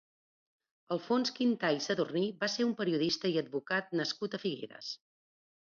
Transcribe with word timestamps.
Alfons 0.95 1.31
Quintà 1.39 1.71
i 1.75 1.83
Sadurní 1.89 2.25
va 2.41 2.51
ser 2.55 2.67
un 2.69 2.73
periodista 2.81 3.33
i 3.35 3.39
advocat 3.45 3.95
nascut 4.03 4.35
a 4.35 4.43
Figueres. 4.49 4.93